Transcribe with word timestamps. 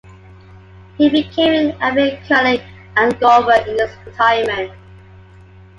He 0.97 1.09
became 1.09 1.53
an 1.53 1.77
avid 1.79 2.23
curler 2.23 2.57
and 2.95 3.19
golfer 3.19 3.61
in 3.69 3.77
his 3.77 3.95
retirement. 4.03 4.71